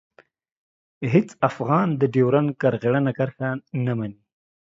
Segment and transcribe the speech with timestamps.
[1.13, 3.49] هېڅ افغان د ډیورنډ کرغېړنه کرښه
[3.85, 4.19] نه مني.